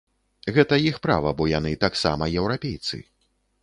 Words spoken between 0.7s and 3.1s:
іх права, бо яны таксама еўрапейцы.